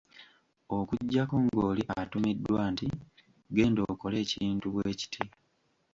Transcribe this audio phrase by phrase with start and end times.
[0.77, 2.87] Okuggyako ng’oli atumiddwa nti
[3.55, 5.21] genda okole ekintu bwekiti.